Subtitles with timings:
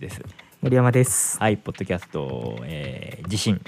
[0.00, 0.22] おうちです。
[0.62, 1.38] 森山です。
[1.38, 3.60] はい、ポッドキャスト、えー地震。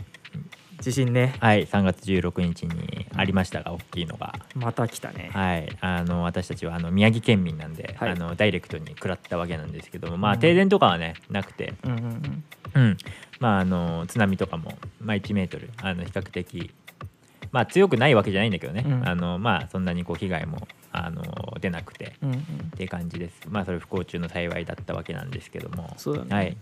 [0.81, 1.37] 地震ね。
[1.41, 4.35] はい、3月16日にありましたが、大きいのが。
[4.55, 5.29] また来たね。
[5.35, 8.11] はい、あの私たちはあの宮城県民なんで、はい。
[8.13, 12.45] あのダイレクトに食らったわけなんですけども、まあうん停電とかはねなくて、うんうんうん。
[12.75, 12.97] うん、
[13.39, 16.71] まああの津波とかもまあ1メートルあの比較的
[17.53, 21.23] まあ強くないわけじゃないんだけどね、うんあのまあそんなにこう被害もあの
[21.61, 22.17] 出なくて。
[22.23, 22.39] うんうん
[22.73, 23.43] っていう感じです。
[23.51, 26.57] まあそれ不幸中の幸いだったわけなんですけども、そうだねはい。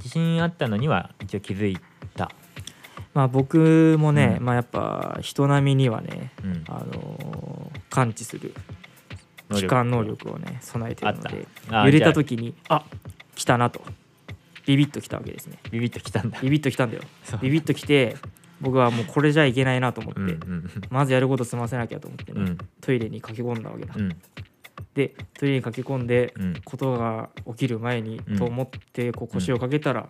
[0.00, 1.78] 地震あったのには一応気づい
[2.16, 2.30] た。
[3.12, 6.64] まあ僕もね、うんまあやっぱ人並みにはねうん。
[6.66, 8.54] あのー感知する
[9.50, 12.84] 能力機関能力をね備えてるのであ揺れた時にあ
[13.34, 13.82] 来たなと
[14.64, 16.38] ビビッと来たわけですねあビビッときたんだ。
[16.40, 17.02] ビビッと来たんだよ
[17.42, 18.16] ビビッと来て
[18.60, 22.58] 僕はもうこれじゃいけないなと思って、うんうんまずやること済ませなきゃと思ってね、うん。
[22.80, 24.08] トイレに駆け込んだわけだ、うん。
[24.94, 26.54] でトイレに駆け込んでうん。
[26.64, 28.38] ことが起きる前にうん。
[28.38, 30.06] と思ってこう腰をかけたら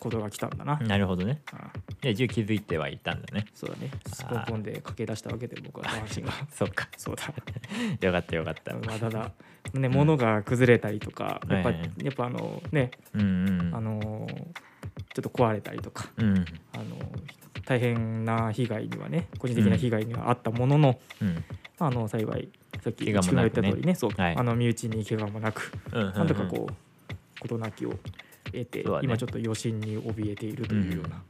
[0.00, 0.86] ことが来たんだな、うん。
[0.86, 1.42] なるほどね。
[1.52, 3.46] ああで一応気づいてはいたんだね。
[3.54, 3.90] そうだね。
[4.12, 6.32] スポンポンで駆け出したわけで僕は下半身が。
[6.50, 6.88] そうか。
[6.96, 7.24] そうだ。
[8.00, 8.74] よかったよかった。
[8.74, 9.32] まあただ
[9.74, 11.78] ね物が崩れたりとかやっぱや
[12.10, 13.24] っぱあのねうんう
[13.70, 13.74] ん。
[13.74, 14.26] あの
[15.14, 16.44] ちょっと壊れたりとかうん。
[16.72, 16.96] あの
[17.64, 21.44] 大変な被害にはね個人的な被害にはあったものの、うん。
[21.78, 22.48] あの幸い
[22.82, 24.36] さっき言った通りねそう、はい。
[24.36, 26.12] あの身内に怪我もなく、うんうん。
[26.12, 27.94] なんとかこう事なきを
[28.44, 28.84] 得て、ね。
[29.02, 31.22] 今ちょっと余震に怯えているというような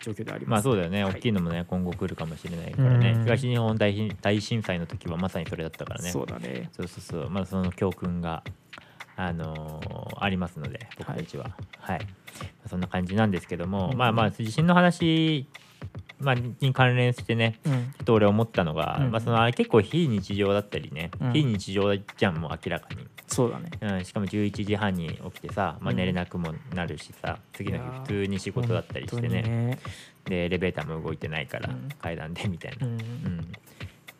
[0.00, 0.50] 状況であります。
[0.50, 1.14] まあそうだよね、はい。
[1.14, 3.10] 大きいのもね今後来るかもしれないからね。
[3.16, 3.22] うん。
[3.24, 6.10] 東日本大震大震災の時はまさにそれだったからね。
[6.10, 6.70] そうだね。
[6.72, 8.42] そうそうそう、まあ、その教訓が、
[9.16, 11.50] あのーありますので、僕たちは。
[11.78, 12.00] はい。
[12.66, 13.98] そんな感じなんですけども、うん。
[13.98, 15.46] まあまあ、地震の話、
[16.20, 17.72] まあ、に関連してね、うん。
[17.72, 19.10] ちょっと俺思ったのが、うん。
[19.10, 21.32] まあ、そのあれ結構非日常だったりね、うん。
[21.32, 23.06] 非日常じゃん、もう明らかに。
[23.26, 23.70] そうだね。
[23.80, 25.96] うん、しかも11時半に起きてさ、まあ、うん。
[25.96, 29.42] 寝れなくもなるしさ、次の日普通に仕事だったりしてね。
[29.42, 29.78] ね。
[30.24, 31.88] でエレベーターも動いてないから、うん。
[32.00, 32.92] 階段でみたいな、うん。
[32.92, 33.52] うん、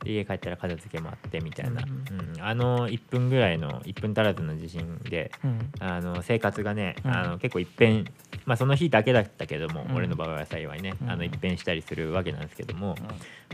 [0.04, 2.42] で家帰ったら片付けもあってみたいな、ううん。
[2.42, 5.72] あの1分ぐらいの1分足らずの地震でうん。
[5.81, 7.10] あの生活がね、うん。
[7.10, 8.04] あの結構一変
[8.48, 9.94] まあその日だけだったけども、うん。
[9.94, 11.10] 俺の場合は幸いね、うん。
[11.10, 12.97] あの一変したりするわけなんですけども、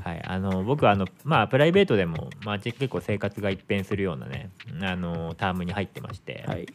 [0.05, 4.50] はい、あの僕はあのまあプライベートでも、まあ、結構生活が一変するようなね
[4.83, 6.66] あのタームに入ってまして、はい。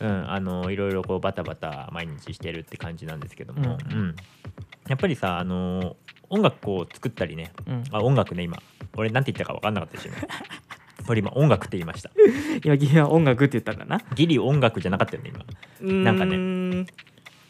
[0.00, 4.16] うん、あのいろいろこうバタバタ毎日してるって感じなんですけども、ううん。
[4.88, 5.96] やっぱりさあの
[6.28, 8.58] 音楽を作ったりねうん、あ音楽ね今。
[8.96, 10.16] 俺なんて言ったか分かんなかったし今。
[11.08, 12.10] 俺今音楽って言いました。
[12.64, 14.02] 今君は音楽って言ったんだな。
[14.16, 15.32] ギリ音楽じゃなかったよね
[15.80, 16.02] 今。
[16.02, 16.36] なんかね
[16.70, 16.86] ね。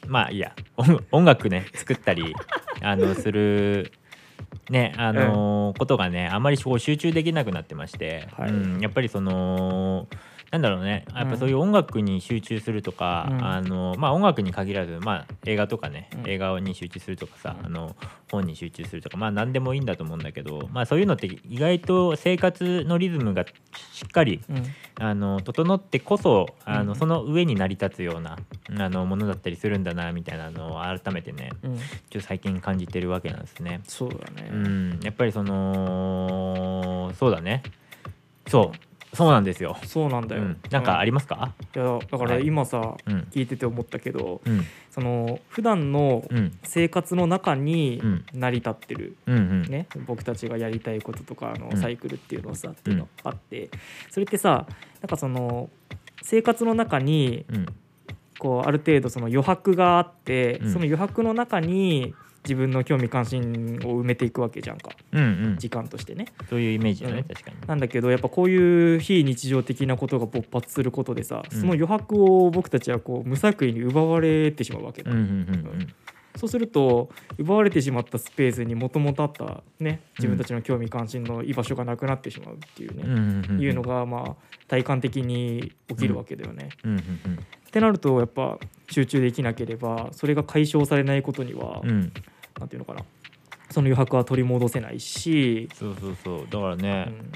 [0.06, 2.34] まあいいや音音楽ね作ったり
[2.82, 3.92] あのする
[4.68, 8.50] ねあのことがねあまりこう集中できなくなってまして、はい。
[8.50, 10.08] うん、やっぱりその
[10.50, 11.04] なんだろうね。
[11.14, 13.44] やっぱそういう音楽に集中するとか、うん。
[13.44, 16.28] あのまあ音楽に限らず、まあ、映画とかね、うん。
[16.28, 17.66] 映画に集中するとかさ、うん。
[17.66, 17.94] あの
[18.32, 23.44] 本に集中するとかまあ何でもいいんだと思うんだけど、まあ、そういうのって意外と生活のリズムが
[23.92, 24.64] しっかりうん。
[24.98, 26.98] あの整ってこそあの、うん。
[26.98, 28.36] その上に成り立つような
[28.76, 31.84] あのものだったりするんだなみたいなのを改めてねうん、ちょっ
[32.14, 33.80] と最近感じてるわけなんですね。
[33.84, 34.50] そうだね。
[34.52, 37.62] うん、やっぱりそのそうだね。
[38.48, 39.76] そうそうなんですよ。
[39.84, 40.43] そうなんだよ。
[40.43, 41.53] うん、なんかありまますか？
[41.75, 42.47] いやだからはい。
[42.47, 43.26] 今さ、うん。
[43.31, 44.65] 聞いてて思ったけど、うん。
[44.91, 46.59] その普段のうん。
[46.62, 48.25] 生活の中にうん。
[48.32, 49.62] 成り立ってる、うんうん。
[49.65, 51.76] ね、僕たちがやりたいこととかあのうん。
[51.76, 53.71] サイクルっていうのをさ、っていうのがあって
[54.10, 54.66] それってさ
[55.03, 55.71] なんかその
[56.22, 57.66] 生活の中にうん。
[58.38, 60.72] こうある程度その余白があって、うん。
[60.72, 64.90] その余白の中に自分の興味関心を埋めていくわけじゃんか。
[65.12, 65.56] うんうん。
[65.58, 66.26] 時間としてね。
[66.48, 67.24] そういうイメージだね、うん。
[67.24, 67.56] 確かに。
[67.66, 71.60] なんだけどやっぱこういう非日常的なことが勃発することでさ、うん。
[71.60, 75.94] その余白を僕たちはこう無作為に奪われてしまうわけだ、うんうんうん
[76.41, 86.71] そうすると奪われてしまったスペースにもともとあったね自分たちの興味関心の居場所がなくなってしまうっていうね、うんいうのがまあ体感的に起きるわけだよね。
[86.83, 86.98] うんうん
[87.69, 88.59] ってなるとやっぱ
[88.91, 91.91] 集中できなければそれが解消されないことには、うん。
[91.91, 92.13] うん
[92.59, 93.04] なんていうのかな。
[93.71, 96.47] その余白は取り戻せないし、そうそうそう。
[96.51, 97.33] だからうね、ん。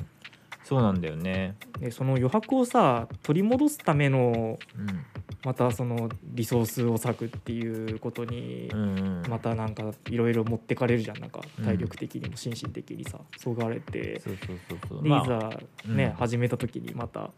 [0.64, 1.54] そうなんだよね。
[1.78, 5.04] でその余白をさ取り戻すためのうん
[5.44, 8.70] またそのリソースを割くっていうことに
[9.28, 11.20] またなんかいろいろ持ってかれるじゃん。
[11.20, 11.64] なんかうん。
[11.64, 15.50] 体力的にも心身的にさそがれて、いざ
[15.86, 16.10] ね、うん。
[16.12, 17.30] 始めた時にまた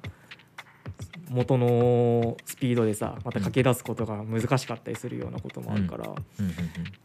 [1.29, 6.15] 元のスピードでさまた駆け出すことが難しかったりするようなこともあるから、こ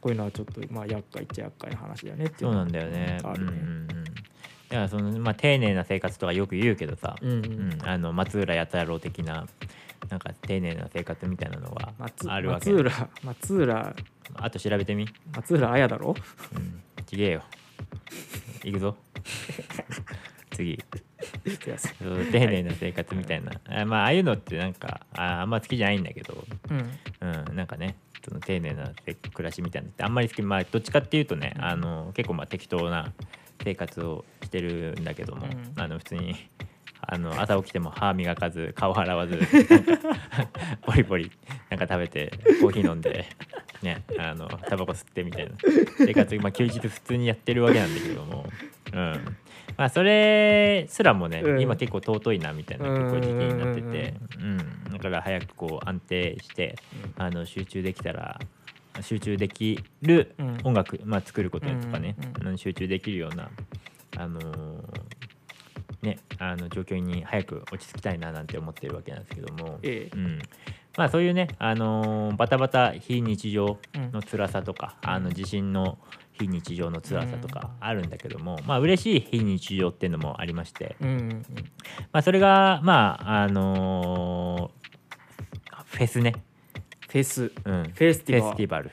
[0.06, 3.18] ういうのはちょっとまあ厄介っちゃ厄介な話だよねっていそううのはなんだよね。
[3.24, 3.52] あるね。
[3.52, 3.88] うんうんうん。
[3.88, 4.14] だか
[4.70, 7.46] らそのまあ丁寧な生活とかよく言うけどさ、うんうん。
[7.46, 7.80] うん。
[7.84, 9.48] あの松浦弥太郎的な
[10.12, 12.70] なんか丁寧な生活みたいなのが松あるわけ。
[12.70, 13.96] 松浦松浦
[14.36, 15.08] あと調べてみ。
[15.34, 16.16] 松浦綾だろ？
[16.54, 16.84] うん。
[17.06, 17.44] ちげえよ。
[18.64, 18.98] 行くぞ。
[20.52, 20.78] 次。
[22.32, 26.46] 丁寧な生活みたいな、あまあああいうのってなんかああんま好きじゃないんだけど。
[26.70, 26.78] うん。
[27.50, 30.42] うんなんかねその丁寧なせ暮らしみたいなのってあんまり好き。
[30.42, 33.14] まあどっちかっていうとねあの結構まあ適当な
[33.64, 35.74] 生活をしてるんだけども、うん。
[35.82, 36.36] あの普通に
[37.02, 39.40] あの朝起きても歯磨かず顔洗わず
[40.86, 41.32] ポリポリ
[41.70, 42.32] なんか食べて
[42.62, 43.26] コーヒー飲んで
[43.82, 45.52] ねあのタバコ吸ってみたいな。
[45.98, 48.46] 生活、まあ、休日普通にやってるわけなんだけども、
[48.94, 49.38] うん。
[49.78, 51.62] まあ、それすらもね、うん。
[51.62, 54.14] 今結構尊いなみたいな結構時期になってうんうんて、
[54.86, 56.76] うん、だから早くこう安定して
[57.18, 58.40] あの集中できたら
[59.02, 60.58] 集中できるうん。
[60.64, 62.48] 音楽、まあ、作ることとかね、うん。
[62.48, 63.50] うん集中できるような、
[64.18, 64.84] あのー
[66.02, 70.18] ね、あの状況に早く落ち着きたいななんて思ってるわけなんですけども、ええ。
[70.18, 70.40] うん。
[70.98, 74.12] まあ、そういうね、あのーバタバタ非日常うん。
[74.12, 75.10] の辛さとか、うん。
[75.10, 75.98] あの地震の
[76.34, 81.46] 非日常の辛さとかあるんだけども、まあ嬉しい非日常っていうのもありまして、うんうん
[82.12, 84.82] まあ、それがまああのー
[85.86, 86.34] フェスね、
[87.10, 87.52] フェス。
[87.66, 88.44] うん、フェスティバル。
[88.44, 88.92] フェスティバル。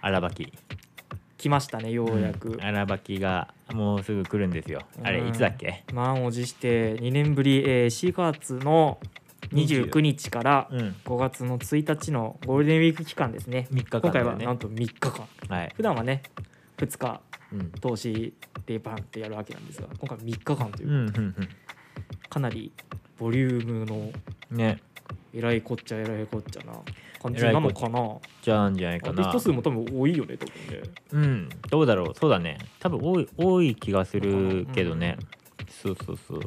[0.00, 0.52] 荒ばき。
[1.36, 2.64] 来ましたねようやく、うん。
[2.64, 4.80] 荒ばきがもうすぐ来るんですよ。
[5.02, 5.84] あれうんいつだっけ？
[5.92, 8.98] 満を持して2年ぶり、えー4月の
[9.50, 10.96] 29日からうん。
[11.04, 13.66] 5月の1日のゴールデンウィーク期間ですね。
[13.72, 15.26] 3日間今回はなんと3日間。
[15.48, 16.22] はい、普段はね
[16.78, 17.20] 2日
[17.52, 17.70] うん。
[17.80, 18.32] 投資
[18.66, 21.34] でバンってやるわけなんですが今回3日間といううんうん
[22.28, 22.72] かなり
[23.18, 24.10] ボリュームの
[24.50, 24.78] うんね
[25.34, 26.74] えらいこっちゃえらいこっちゃな。
[27.22, 28.16] 感じなのかな。
[28.42, 29.12] じゃあんじゃないアかな。
[29.12, 30.82] ーティスト数も多分多いよね多分ね。
[31.12, 32.14] うんどうだろう。
[32.18, 32.58] そうだね。
[32.80, 35.16] 多分多い多い気がするけどね、
[35.68, 36.40] そうそうそう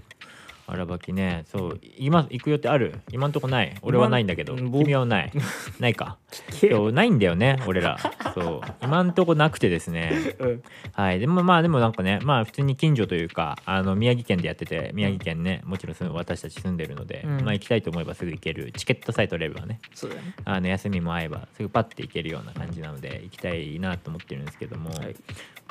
[0.68, 1.46] 荒ばきね。
[1.48, 3.00] そう今行く予定ある？
[3.12, 3.76] 今んとこない。
[3.82, 4.56] 俺はないんだけど。
[4.56, 5.32] 君はない。
[5.80, 6.18] ないか。
[6.52, 7.98] そうないんだよね俺ら。
[8.34, 8.74] そう。
[8.82, 10.36] 今んとこなくてですね。
[10.40, 10.64] うん。
[10.94, 17.46] はい、でもまあでもなんかねまあ普通に近所というかあの宮城県でやってて宮城県ねもちろん私たち住んでるので、うん。
[17.46, 18.72] まあ行きたいと思えばすぐ行ける。
[18.72, 19.80] チケットさえ取れればね。
[19.94, 20.34] そうだよね。
[20.46, 25.16] あの休みも合えばすぐパッて行けるような感じなので行きたいなと思ってるんですけども、はい。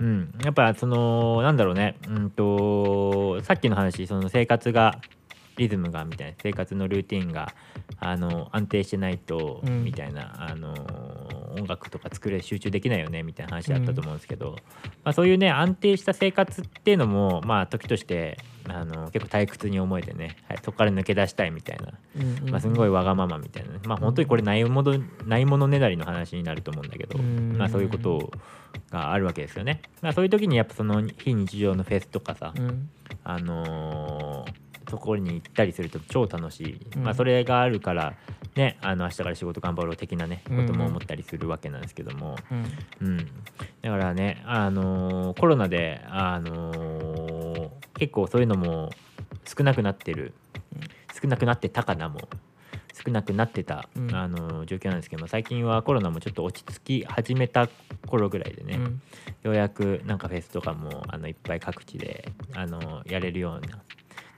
[0.01, 1.97] うん、やっぱそのなんだろうね。
[2.09, 4.84] うんとさっきの話その生活が
[5.57, 7.53] リズムがみたいな生活のルーティンが
[7.99, 9.85] あの安定してないと、うん。
[9.85, 10.75] みたいなあの
[11.57, 14.57] 音楽とか作れ集中できないよねみたいな話あったと思うんですけど、
[15.05, 18.39] まあ、そういうね安定した生活っていうのもまあ時として
[18.69, 22.51] あの結構退屈に思えてね、はい、そこから抜け出したいみたいな、うんうん。
[22.51, 23.79] まあ、すんごいわがままみたいなね。
[23.87, 27.57] まあ本当にこれないものないものねだりの話になると思うんだけど、うん。
[27.57, 28.33] まあ、そういうこと
[28.91, 29.83] があるわけですよね。
[30.03, 32.91] まあ、そういう時にやっぱその非日常のフェスとかさ、うん
[33.23, 37.03] あのーそこに行ったりすると超楽しい、うん。
[37.05, 38.15] まあ、それがあるから
[38.55, 40.67] ねあの明日から仕事頑張ろう的なねうん。
[40.67, 42.37] ことも思ったりするわけなんですけども、
[43.01, 43.09] うん。
[43.09, 43.17] うん、
[43.83, 48.91] だからね、あのーコロナで、あのー結構そういうのも
[49.45, 50.35] 少なくなってる、
[51.21, 52.21] 少なくなってたかなも。
[53.05, 54.15] 少なくなってた、うん。
[54.15, 57.69] あのー状況なんですけども最近はコロナもちょっと落ち着き始めた
[58.07, 59.03] 頃ぐらいでね、うん。
[59.43, 63.83] ようやくなんかフェスとかもあのいっぱい各地であのやれるような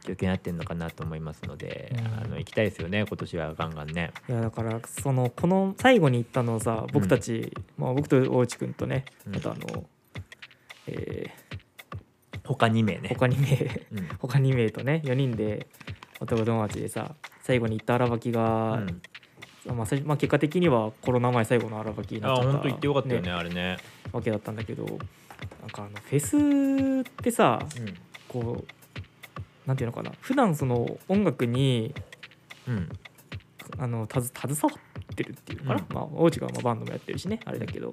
[0.07, 2.25] 状況になってるのかなと思いますので、うん。
[2.25, 4.13] あの行きたいですよね今年はガンガンね。
[4.29, 9.37] いやだからそのこの最後に行ったのをさ僕たち、まあ、僕と大内くんとねうん。
[9.37, 9.85] あとあの、
[10.87, 11.35] え
[12.45, 13.11] 他2名ね。
[13.13, 14.01] ー他2名。
[14.01, 14.09] うん。
[14.19, 15.67] 他2名とね4人で
[16.21, 18.83] 男友達でさ最後に行った荒ばきが、
[19.67, 23.77] まあ最まあ、結果的にはコロナ前最後の荒ばきになっちゃったあ本当行ってよかったよねあれね。
[24.13, 24.93] わけだったんだけどな
[25.67, 26.21] んかあのフェ
[27.05, 27.95] スってさうん。
[28.29, 28.76] こう
[29.67, 30.13] なんていうのかな。
[30.21, 31.95] 普段その音楽に
[32.69, 32.89] うん。
[33.79, 34.81] あのたず携わ
[35.13, 35.95] ってるっていうのかな、うん。
[35.95, 37.93] まあ大内がまあバンドもやってるしねあれだけど。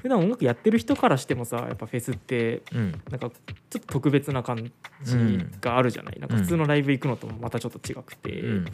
[0.00, 2.92] 普段音楽やってる人からしてもさやっぱフェスってうん。
[3.10, 3.32] なんかちょっ
[3.70, 5.16] と特別な感じ
[5.60, 8.64] があるじゃない、なんか普通のライブ行くのともまたちょっと違くて、うん。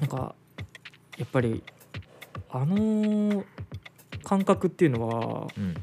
[0.00, 0.34] なんか
[1.16, 1.62] やっぱり
[2.50, 3.44] あの
[4.22, 5.74] 感覚っていうのはうん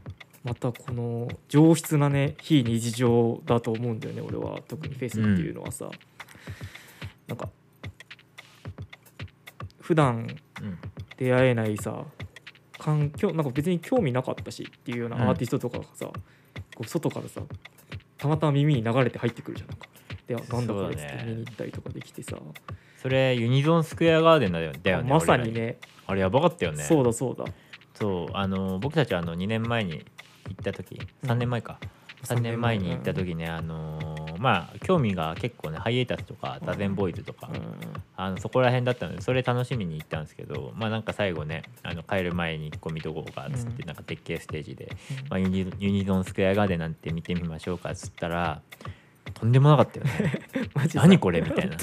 [0.44, 4.60] またこの上質なね非日常だと思うんだよね俺は。
[4.68, 5.90] 特にフェスっていうのはさ、
[7.28, 7.50] なんか
[9.80, 10.28] 普段
[10.62, 10.78] うん。
[11.18, 12.04] 出会えないさ
[12.80, 15.18] 環境なんか別に興味なかったしっていうよううん。
[15.20, 16.14] なアーティストとかがさ、こ
[16.82, 17.42] う外からさ
[18.18, 19.70] たまたま耳に流れて入ってくるじゃん。
[19.70, 19.88] なんか。
[20.28, 22.38] であなんだこれって見に行ったりとかできてさ、
[23.02, 24.72] それユニゾンスクエアガーデンだよ
[25.04, 25.78] ねまさにね。
[26.08, 26.84] あれやばかったよね。
[26.84, 27.46] そうだそうだ。
[27.94, 30.04] そうあの僕たちはあの2年前に
[30.50, 31.80] 行った時3年前か、
[32.24, 37.62] 3年前に行った時ね、あのーまあ興味が結構ねハイエータスとかザゼンボーイズとか、うん。
[38.16, 43.88] あのそこら辺だったのでそれ楽しみに行ったんですけどまあなんか最後ねあの帰る前に1個見とこうかっつって、うん。
[43.88, 44.98] なんか鉄形ステージで、
[45.30, 48.62] まあ、ユニユニゾンスクエアガーデンなんて見てみましょうかっつったら
[49.36, 50.42] とんでもなかったよね。
[50.96, 51.78] 何これみたいな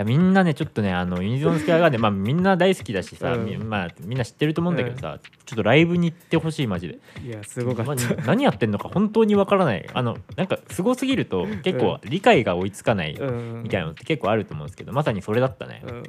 [0.00, 3.44] やみんなねちょっとねあのユニゾンスクエアガーデンまあみんな大好きだしさ、うん。
[3.44, 6.98] みまあ、みんな知ってると思うんだけどさ、ちょっとライブに行ってほしいマジで。
[7.24, 8.14] いやすごかった。
[8.16, 9.88] ま何やってんのか本当にわからない。
[9.92, 16.02] あのなんかすごすぎると結構理解が追いつかないうんみたいなのって結構あると思うんですけどまさにそれだったね、うん。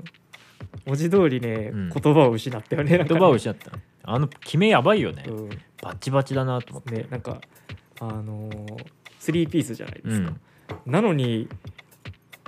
[0.85, 1.89] 文字通りね、うん。
[1.89, 3.19] 言葉を失ったよねなんかね。
[3.19, 3.71] 言葉を失った。
[4.03, 5.49] あの決めやばいよね、うん。
[5.81, 7.41] バチバチだなと思って、ねなんか
[7.99, 8.85] あのー
[9.19, 10.33] スリーピースじゃないですか、
[10.85, 10.91] うん。
[10.91, 11.47] なのに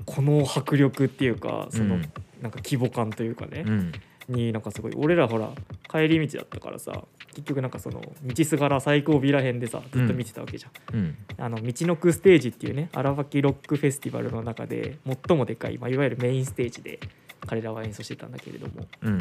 [0.06, 2.12] この迫力っていうかその、うん。
[2.42, 3.92] なんか規模感というかねう、ん。
[4.30, 5.50] になんかすごい俺らほら
[5.90, 11.18] 帰り道だったからさ結局なんかその道すがら最高ビラ編でさずっと見てたわけじゃん、うん。
[11.38, 17.00] あの道のくステージっていうね荒脇ロックフェスティバルの中で最もでかい、まあ、いわゆるメインステージで
[17.46, 18.86] 彼らは演奏してたんだけれども。
[19.02, 19.20] うん。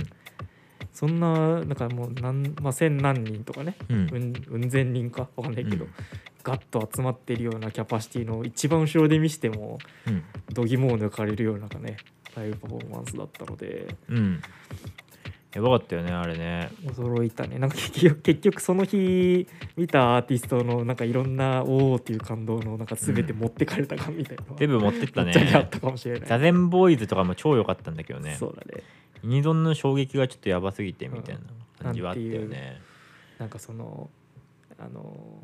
[0.92, 3.96] そんななんかもう何、まあ、千何人とかねうん。
[3.96, 5.90] うんうん千人かわかんないけど、うん
[6.42, 10.24] ガッと集まってるようなキャパシティの一番後ろで見せてもうん。
[10.52, 11.96] 度肝を抜かれるようなね
[12.36, 13.94] ライブパフォーマンスだったので。
[14.08, 14.42] うん。
[15.54, 16.70] やばかったよねあれね。
[16.84, 17.58] 驚いたね。
[17.58, 19.46] なんか結局その日
[19.76, 26.28] 見たアーティストのなんかいろんなおおっていう感動のなんか全て持ってかれたかみたいなのは全部持ってったぶっちゃけあっねたかもしれない。
[26.28, 28.36] ザゼンボーイズとかも超良かったんだけどね。
[28.38, 28.82] そうだね。
[29.22, 31.42] ユニゾンの衝撃がちょっとやばすぎてみたいな
[31.82, 32.80] 感じはあったよなんてね
[33.38, 34.08] なんかその
[34.78, 35.42] あの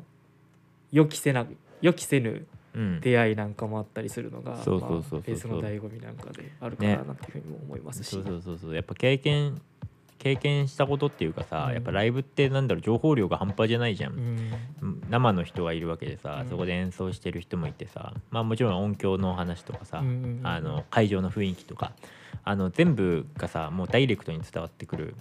[0.91, 1.45] 予期せな
[1.81, 3.01] 予期せぬうん。
[3.01, 4.63] 出会いなんかもあったりするのがベー
[5.37, 8.75] スの醍醐味なんかであるかななんていうふうにも思いますし、そうそうそうそう。
[8.75, 9.59] やっぱ経験
[10.19, 11.73] 経験したことっていうかさ、うん。
[11.73, 15.01] やっぱライブってなんだろう情報量が半端じゃないじゃん、うん。
[15.09, 16.49] 生の人がいるわけでさ、うん。
[16.49, 20.03] そこで演奏してる人もいてさまあもちろん音響の話とかさ、
[20.43, 21.93] あの会場の雰囲気とか
[22.43, 25.15] あの全部がさもうダイレクトに伝わってくる、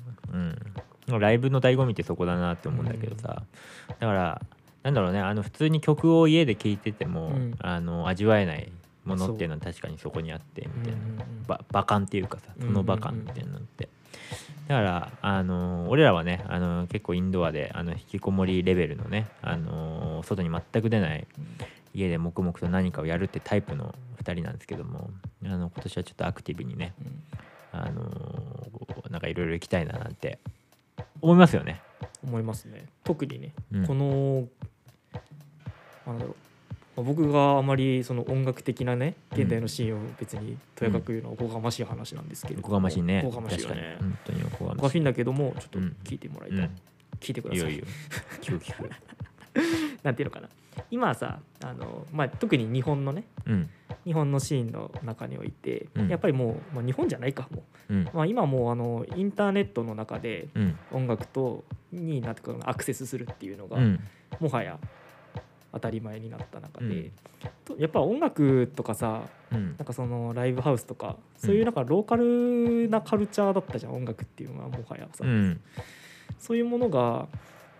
[1.09, 3.43] うん、ライブの醍醐味ってそこだなって思うんだけどさ、
[3.89, 4.43] だから
[4.83, 5.21] なんだろうね。
[5.21, 7.55] あの普通に曲を家で聴いてても、うん。
[7.61, 8.71] あの味わえない
[9.05, 11.43] ものっていうのは確かにそこにあってみたいな、うんうんうん。
[11.47, 13.89] ば馬感っていうかさその馬感みたいなのって、
[14.69, 21.27] だからあの俺らはねあの結構インドアであの引きこもりレベルのねあの外に全く出ない
[21.95, 25.11] 家で黙々と何かをやるってタイプの2人なんですけども
[25.45, 27.23] あの今年はちょっとアクティブにねうん。
[27.71, 28.03] あの
[29.11, 30.39] なんかいろいろ行きたいななんて
[31.21, 31.81] 思いますよね。
[32.25, 32.87] 思いますね。
[33.05, 33.87] 特にね、うん。
[33.87, 34.49] この
[36.09, 36.37] なんだろう。
[36.97, 43.23] まあ僕があまりその音楽的なね現代のシーンを別にとやかく言うのはおこがましい話なんですけれどおこがましいね。
[43.25, 43.97] おこがましいよね。
[44.01, 44.93] 本当におこがおかましい。
[44.95, 46.71] しいんだけどもちょっとうん聞いてもらいたい、うん。
[47.21, 47.75] 聞いてください。
[47.75, 47.85] いよ
[48.41, 48.91] 聞く聞く
[50.03, 50.49] なんていうのかな。
[50.91, 53.71] 今さあの、まあ、特に日本のねうん。
[54.05, 56.09] 日本のシーンの中において、うん。
[56.09, 57.95] やっぱりもう、まあ、日本じゃないかもう。
[57.95, 58.03] ん。
[58.03, 60.79] う、まあ、今もうあのインターネットの中でうん。
[60.93, 64.01] 音楽とになってくるアクセスするっていうのが、うん。
[64.41, 64.79] もはや
[65.73, 67.13] 当たり前になった中で、うん。
[67.65, 69.23] とやっぱ音楽とかさ
[69.53, 69.77] うん。
[69.77, 75.61] なんかそのライブハウスとかそういうなんかローカルなカルチャーだったじゃん音楽っていうのはもはやさ、うん。
[76.39, 77.29] そういうものが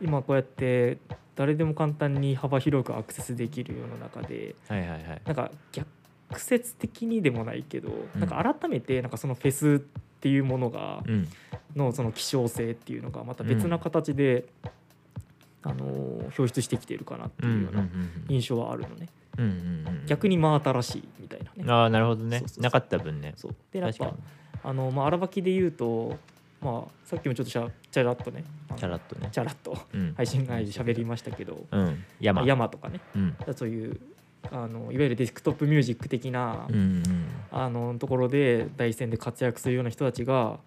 [0.01, 0.99] 今こうやって
[1.35, 5.23] 誰でも簡単に幅広くアクセスできるような中ではいはいはい。
[5.25, 5.87] なんか逆
[6.41, 8.21] 説的にでもないけど、うん。
[8.21, 9.79] なんか改めてなんかそのフェスっ
[10.21, 11.29] ていうものが、うん。
[11.77, 14.47] のその希少性っていうのがまた別な形で、
[15.63, 17.87] あのー表出してきているかなっていうような
[18.29, 19.09] 印象はあるのね、
[19.39, 19.55] うんうんう
[20.05, 21.73] ん逆に真新しいみたいなね。
[21.73, 22.43] ああなるほどね。
[22.59, 23.35] なかった分ね。
[23.37, 23.55] そう。
[23.71, 24.15] でやっぱ
[24.65, 26.17] あの、まあ、荒履きで言うと、
[26.61, 28.45] まあ、さっきもちょっとしゃチャラッとね。
[28.77, 29.29] チャラッとね。
[29.31, 29.77] チャラッと。
[29.93, 30.15] うん。
[30.17, 32.05] 配信外で喋りましたけど、うん。
[32.21, 32.43] 山。
[32.45, 33.01] 山とかね。
[33.15, 33.37] うん。
[33.55, 34.01] そういう
[34.51, 37.05] あのいわゆるデスクトップミュージック的な、うんうん
[37.51, 40.59] あのところで第一線で活躍するような人たちが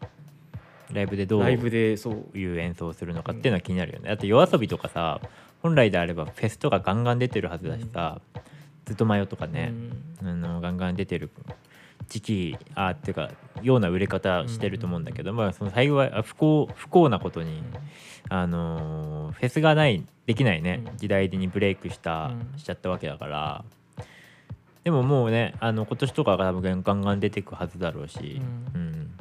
[0.91, 2.37] ライブでどうライブでそう。
[2.37, 4.09] いう演奏をするのかっていうのは気になるよね。
[4.09, 5.21] だって夜遊びとかさ
[5.61, 8.19] 本来であればフェスとかガンガン出てるはずだしさ、
[8.85, 9.73] ずっとマヨとかね、
[10.21, 11.29] あのガンガン出てる
[12.09, 17.63] 時期あっていうかような売れ方してると思うんだけど、まあその幸いあ不幸不幸なことに、
[18.29, 20.97] あのーフェスがないできないね、うん。
[20.97, 22.59] 時代にブレイクした、うん。
[22.59, 23.63] しちゃったわけだから。
[24.83, 28.41] でももうねあの今年とかが多分ガンガン出てくはずだろうし、
[28.73, 29.11] ううん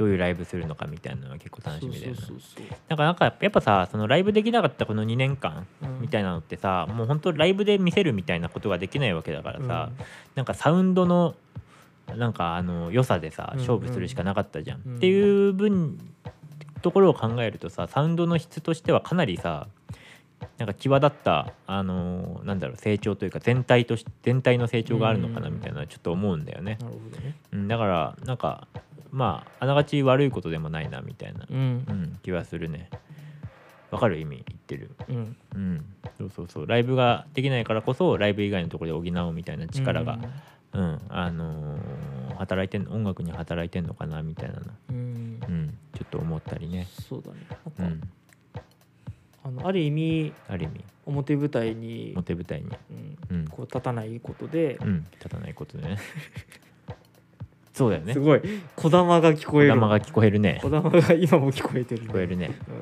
[0.00, 2.16] どういうライブするのかみたいなのは結構楽しみだよね。
[2.16, 5.66] そうそうそうなんかやっぱさそのライブできなかったこの2年間
[6.00, 10.04] みたいなのってさ、もう本当ライブで見せるみたいなことができないわけだからさ、うん。
[10.36, 11.34] なんかサウンドの
[12.16, 15.98] なんかあの良さでさうん勝負するしかなかったじゃん、うんっていう分
[16.80, 19.68] ところを考えるとさサウンドの質としてはかなりさ
[20.56, 27.34] なんか際立ったあのーなんだろう成長というか全体とし全体の成長があるのかなうんみたいなちょっと思うんだよね、なるほどね。
[27.52, 28.66] うん、だからなんか
[29.10, 31.56] まああながち悪いことでもないなみたいな、うん。
[31.58, 32.90] うん、気はするね。
[33.90, 34.90] わかる意味言ってる。
[35.08, 35.36] うん。
[35.54, 35.84] うん。
[36.18, 36.66] そうそうそう。
[36.66, 40.18] ライブができないからこそライブ以外のところで補おうみたいな力が、
[40.72, 40.98] うん。
[41.08, 45.04] あのー働いてん音楽に働いてんのかなみたいなの、うん、うん。
[45.04, 47.32] うん、ちょっと思ったりね、そうだ
[47.84, 47.90] ね。
[47.90, 48.00] ん。
[49.44, 50.84] あのある意味ある意味。
[51.04, 52.70] 表舞台に、表舞台に、
[53.30, 53.48] うん、うん。
[53.48, 55.98] こう立たないことで、うん、立たないことでね
[57.72, 58.12] そうだよね。
[58.12, 58.42] すごい。
[58.76, 59.72] こだまが聞こえる。
[59.72, 60.58] 小玉が聞こえるね。
[60.62, 62.58] こだまが今も聞こえてる、聞こえるね。
[62.68, 62.76] うん。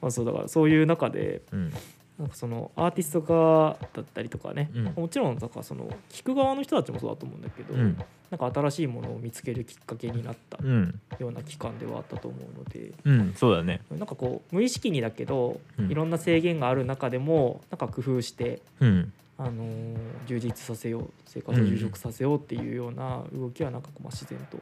[0.00, 1.72] まあ、そうだからそういう中でうん。
[2.18, 4.84] なんかそのアーティスト側だったりとかね、うん。
[4.84, 7.98] もちろんだからその聞く側の人たちもそうだと思うんだけど、うん。
[8.30, 11.00] なんか新しいものを見つけるきっかけになったうん。
[11.18, 13.80] ような期間ではあったと思うので、うんそうだね。
[13.90, 15.90] なんかこう無意識にだけど、うん。
[15.90, 19.12] いろんな制限がある中でもなんか工夫して、うん
[19.44, 19.96] あのー
[20.26, 24.58] 充実させよう生活を充実させようっていうような動きはなんかこうまあ自然と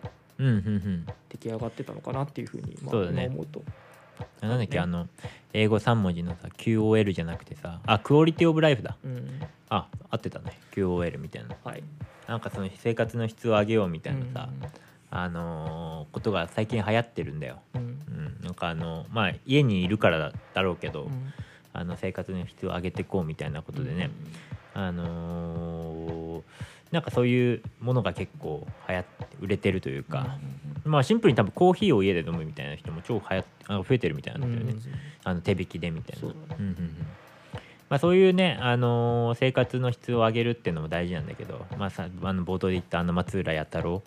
[1.29, 3.25] 出来上がってたのかなっていうふうに、まあ、そうだね。
[3.25, 3.63] 今思うと。
[4.41, 5.09] なんだっけ、ねあの
[5.53, 8.97] 英語3文字のさ QOL じゃなくてさあクオリティオブライフだ。
[9.05, 9.41] うん。
[9.69, 10.59] あ合ってたね。
[10.73, 11.57] QOL みたいな。
[11.63, 11.83] はい、
[12.27, 14.67] なんかその生活の質を上げようみたいなさ、う
[15.11, 17.85] あのーことが最近流行ってるんだよ、んうん。
[17.85, 21.33] うん、なんかあのまあ家にいるからだだろうけど、うん。
[21.73, 24.11] あの生活の質を上げていこうみたいなことでね、
[24.75, 26.43] あのー
[26.91, 30.39] なんかそういうものが結構流行って売れてるというか、
[30.85, 34.75] まあシンプルに多分コーヒーを家で飲むみたいな人も超流行っあの増えてるみたいなんだよね、
[35.23, 36.21] あの手引きでみたいな。
[36.21, 37.07] そううんうんうん。
[37.89, 44.03] まあ、そういうね、あのー生活の質を上げるっていうのも大事なんだけど、まあ、さあの冒頭で言ったあの松浦弥太郎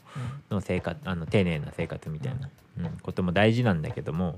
[0.49, 4.37] の生活あの丁寧な生活みたいな、うんことも大事なんだけども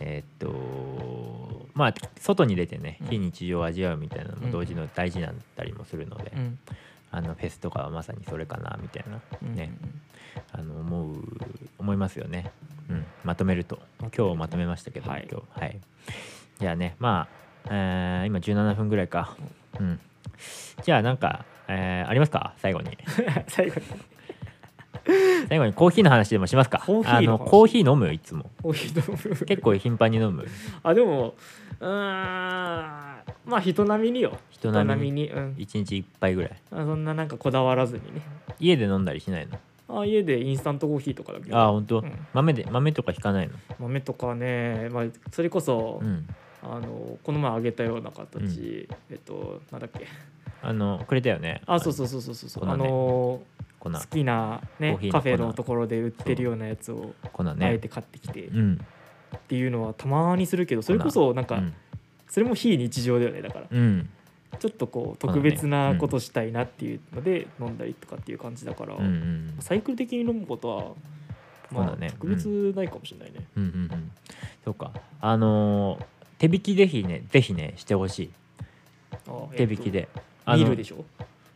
[0.00, 3.06] えーっとまあ外に出てねうん。
[3.08, 6.58] 非日常を味わうみたいなのも同時の大事だったりもするので、うん。
[7.10, 9.72] あのフェスとかはまさにそれかなみたいなうんね
[10.52, 11.22] あの思う
[11.78, 12.50] 思いますよね、
[12.90, 13.78] うん、まとめると。
[14.16, 15.28] 今日まとめましたけど、はい。
[15.30, 15.60] 今日。
[15.60, 15.80] はい。
[16.58, 17.28] じゃあねま
[17.66, 19.36] あ、えー今17分ぐらいか。
[19.78, 20.00] うん。
[20.82, 22.54] じゃあなんか、えーありますか？
[22.58, 22.96] 最後に。
[23.48, 23.86] 最後に
[25.48, 26.82] 最後にコーヒーの話でもしますか？
[26.86, 28.12] コーヒーあのコーヒー飲む？
[28.12, 28.50] いつも。
[28.62, 29.46] コーヒー飲む。
[29.46, 30.46] 結構頻繁に飲む。
[30.82, 31.34] あでも
[31.80, 34.38] うーんまあ人並みによ。
[34.50, 35.22] 人並みに？
[35.24, 35.54] にうん。
[35.54, 36.50] 1日1杯ぐらい？
[36.70, 38.22] あそんななんかこだわらずにね。
[38.58, 39.58] 家で飲んだりしないの？
[40.00, 42.12] あ家でインスタントコーヒーとかだけどあ本当、うん。
[42.32, 43.54] 豆で豆とか引かないの？
[43.78, 46.26] 豆とかね、まあ、それこそ、うん。
[46.62, 50.06] あのこの前あげたような形、えっとなんだっけ。
[50.62, 51.60] あのくれたよね？
[51.66, 52.48] あそうそうそうそうそう。
[52.48, 53.42] そう、あの粉
[53.90, 58.80] 好きな、ねカフェの粉ところで売ってるようなやつをあえて買ってきて、っうん。
[59.48, 61.74] ていうのはたまにするけどそれこそなんか、うん。
[62.28, 63.66] それも非日常だよねだから。
[63.70, 64.08] うん。
[64.58, 70.84] ちょっとこう特別なことしたいなっていうので飲んだりとかっていう感じだから、うんうんサイクル的に飲むことは
[71.70, 72.10] まあ、ね。
[72.12, 73.62] 特別ないかもしれないね、うん。
[73.64, 74.10] うんうん
[74.64, 74.92] そうか。
[75.20, 76.04] あのー
[76.36, 78.30] 手引きぜひねぜひねしてほしい。
[79.28, 81.04] あ手引きで、えっあのとミルでしょ？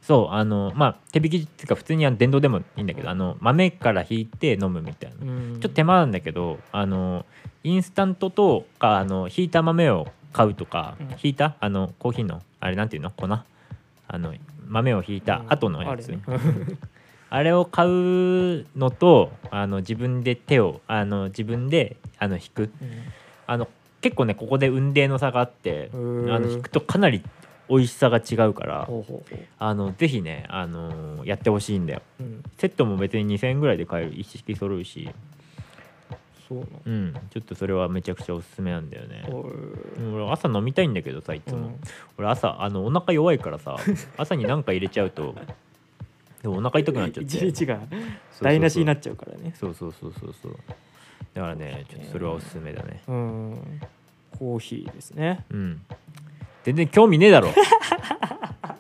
[0.09, 5.53] そうあのまあ手引きっていうか普通にあの電動でもいいんだけど、あの豆から引いて飲むみたいな、うん。
[5.53, 7.27] ちょっと手間なんだけどあの
[7.63, 11.07] インスタントとかあの引いた豆を買うとか、うん。
[11.23, 11.57] 引いた？
[11.61, 13.11] あのコーヒーのあれなんていうの？
[13.11, 13.27] 粉？
[13.29, 14.35] あの
[14.67, 16.39] 豆を引いた後のやつ、うん あれ
[17.29, 22.71] あれねを買うのとあの自分で手をあの自分であの引く。
[23.47, 23.69] あの
[24.01, 27.23] 結構ねここで運命の差があってうんあの引くとかなり
[27.69, 28.89] 美味しさが違うから
[29.59, 32.03] あのぜひね、あのやってほしいんだよ。
[32.21, 32.43] うん。
[32.57, 35.11] セットも別に2000円ぐらいで買える一式揃うし。
[36.49, 37.15] そううん。
[37.31, 39.29] ちょっとそれはめちゃくちゃおすすめなんだよね。
[39.31, 41.81] 俺朝飲みたいんだけどさいつも、うん。
[42.17, 43.77] 俺朝あのお腹弱いからさ
[44.17, 45.35] 朝に何か入れちゃうと
[46.43, 47.37] でもお腹痛くなっちゃって。
[47.37, 47.81] 一日が
[48.41, 49.53] 台無しになっちゃうからね。
[49.55, 50.57] そうそうそうそうそう。
[51.35, 53.03] だからねちょっとそれはおすすめだね。
[53.07, 53.81] うん。
[54.39, 55.45] コーヒーですね。
[55.51, 55.83] うん
[56.65, 57.53] 全然興味ねえだろ。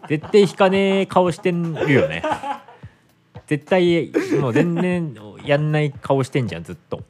[0.09, 2.23] 絶対引かねえ顔してるよね。
[3.47, 5.15] 絶対もう全然
[5.45, 7.03] やんない顔してんじゃんずっと。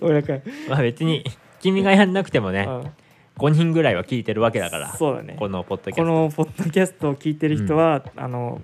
[0.00, 0.34] 俺なんか
[0.68, 1.24] まあ別に
[1.60, 2.90] 君がやんなくてもねうん。
[3.36, 5.36] 5人ぐらいは聞いてるわけだからそうだね。
[5.38, 6.02] このポッドキャスト。
[6.02, 8.62] このポッドキャストを聞いてる人は、あの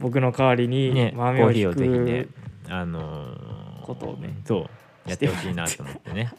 [0.00, 4.68] 僕の代わりにね、コ豆を引ーヒーをぜひねく、あのーことをねそ
[5.06, 6.32] うやってほしいなと思ってね。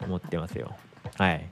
[0.00, 0.74] 思ってますよ。
[1.16, 1.46] はい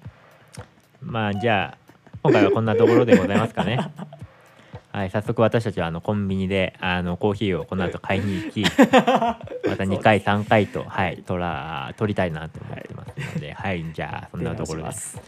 [1.04, 3.78] まあじゃあ今回はこんなところでございますかね。
[4.92, 15.20] はい早速私たちはあのコンビニであのコーヒーをこの後買いに行き また2回3回とはい取ら取りたいなと思ってますのではいじゃあそんなところです。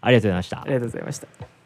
[0.00, 0.62] ありがとうございました。
[0.62, 1.59] ありがとうございました